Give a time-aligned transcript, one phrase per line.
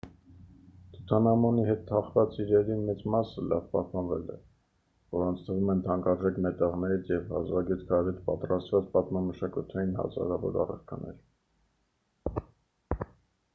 [0.91, 4.37] թութանհամոնի հետ թաղված իրերի մեծ մասը լավ պահպանվել է
[5.17, 13.05] որոնց թվում են թանկարժեք մետաղներից և հազվագյուտ քարերից պատրաստված պատմամշակութային հազարավոր առարկաներ